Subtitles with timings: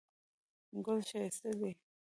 [0.85, 1.71] ګل ښایسته دی